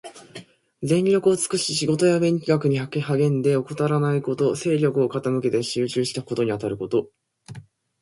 [0.81, 4.55] 全力を尽くし仕事や勉学に励んで、怠らないこと。
[4.55, 7.11] 精力を傾けて集中して事にあたること。